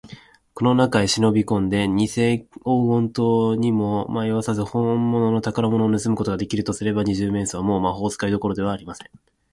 [0.55, 9.09] この中へしのびこんで、にせ黄金塔にもまよわされず、ほんものの宝物をぬすむことができるとすれば、二十面相は、もう魔法使いどころではありません。